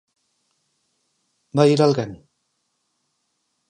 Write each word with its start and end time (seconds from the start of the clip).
Vai 1.57 1.67
ir 1.73 1.79
alguén? 1.87 2.11